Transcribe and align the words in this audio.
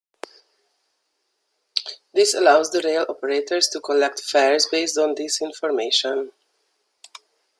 This 2.11 2.33
allows 2.33 2.71
the 2.71 2.81
rail 2.81 3.05
operators 3.07 3.67
to 3.67 3.79
collect 3.79 4.19
fares 4.19 4.65
based 4.65 4.97
on 4.97 5.13
this 5.13 5.39
information. 5.43 6.31